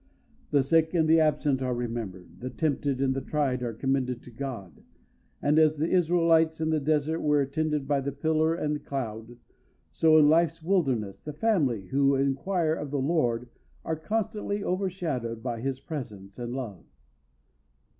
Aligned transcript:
The 0.49 0.63
sick 0.63 0.95
and 0.95 1.07
the 1.07 1.19
absent 1.19 1.61
are 1.61 1.75
remembered, 1.75 2.39
the 2.39 2.49
tempted 2.49 3.01
and 3.01 3.13
the 3.13 3.21
tried 3.21 3.61
are 3.61 3.75
commended 3.75 4.23
to 4.23 4.31
God, 4.31 4.81
and, 5.43 5.59
as 5.59 5.77
the 5.77 5.89
Israelites 5.91 6.59
in 6.59 6.71
the 6.71 6.79
desert 6.79 7.19
were 7.19 7.39
attended 7.39 7.87
by 7.87 8.01
the 8.01 8.11
pillar 8.11 8.55
and 8.55 8.83
cloud, 8.83 9.37
so 9.91 10.17
in 10.17 10.27
life's 10.27 10.63
wilderness 10.63 11.21
the 11.21 11.33
family 11.33 11.85
who 11.89 12.15
inquire 12.15 12.73
of 12.73 12.89
the 12.89 12.97
Lord 12.97 13.47
are 13.85 13.95
constantly 13.95 14.63
overshadowed 14.63 15.43
by 15.43 15.61
his 15.61 15.79
presence 15.79 16.39
and 16.39 16.51
love. 16.55 16.83